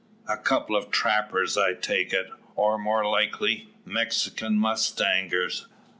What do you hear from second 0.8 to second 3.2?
trappers I take it; or, more